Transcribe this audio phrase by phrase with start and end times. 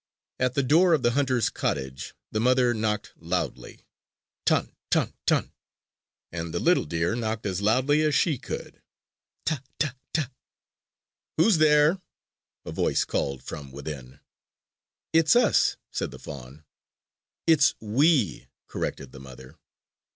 [0.39, 3.85] At the door of the hunter's cottage the mother knocked loudly:
[4.47, 4.71] "Tan!
[4.89, 5.13] Tan!
[5.27, 5.53] Tan!"
[6.31, 8.81] And the little deer knocked as loudly as she could.
[9.45, 9.61] "Ta!
[9.77, 9.93] Ta!
[10.11, 10.31] Ta!"
[11.37, 12.01] "Who's there?"
[12.65, 14.19] a voice called from within.
[15.13, 16.63] "It's us," said the fawn.
[17.45, 19.55] "It's we," corrected the mother.